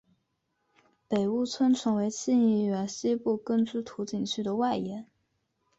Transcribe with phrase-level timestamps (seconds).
[1.07, 5.05] 北坞村成为清漪园西部耕织图景区的外延。